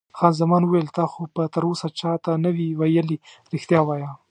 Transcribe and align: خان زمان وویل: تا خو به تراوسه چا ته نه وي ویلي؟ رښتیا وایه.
خان 0.17 0.33
زمان 0.41 0.61
وویل: 0.63 0.87
تا 0.97 1.03
خو 1.11 1.21
به 1.35 1.43
تراوسه 1.53 1.87
چا 1.99 2.11
ته 2.23 2.31
نه 2.43 2.49
وي 2.55 2.67
ویلي؟ 2.79 3.17
رښتیا 3.53 3.81
وایه. 3.85 4.09